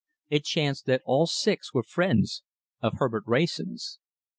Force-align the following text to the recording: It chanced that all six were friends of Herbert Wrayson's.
It 0.31 0.45
chanced 0.45 0.87
that 0.87 1.03
all 1.05 1.27
six 1.27 1.75
were 1.75 1.83
friends 1.83 2.41
of 2.81 2.93
Herbert 2.97 3.25
Wrayson's. 3.27 3.99